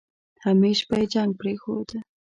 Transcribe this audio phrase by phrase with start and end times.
[0.45, 1.97] همېش به يې جنګ پرېښوده.